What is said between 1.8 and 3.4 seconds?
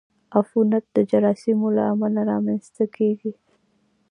امله رامنځته کېږي.